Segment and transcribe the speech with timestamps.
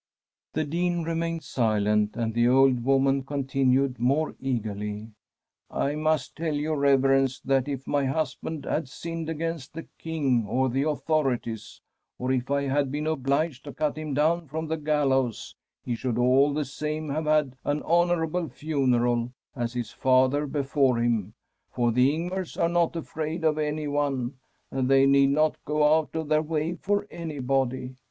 [0.53, 5.11] The Dean remained silent, and the old woman continued, more eagerly:'
[5.69, 10.69] I must tell your Reverence that if my husband had sinned against the King or
[10.69, 11.81] the authorities,
[12.17, 15.53] or if I had been obliged to cut him down from the gallows,
[15.83, 20.97] he should all the same have had an hon ourable funeral, as his father before
[20.97, 21.35] him,
[21.69, 24.39] for the Ingmars are not afraid of anyone,
[24.71, 27.93] and they need not go out of their way for anybody.